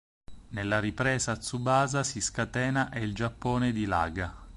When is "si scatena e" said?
2.03-3.03